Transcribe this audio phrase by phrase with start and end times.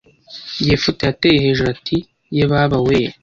[0.67, 1.97] Yefuta yateye hejuru ati
[2.35, 2.97] ye baba we